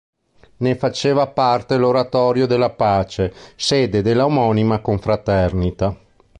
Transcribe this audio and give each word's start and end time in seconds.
Ne 0.57 0.73
faceva 0.77 1.27
parte 1.27 1.77
l'Oratorio 1.77 2.47
della 2.47 2.71
Pace, 2.71 3.31
sede 3.55 4.01
della 4.01 4.25
omonima 4.25 4.79
confraternita. 4.79 5.95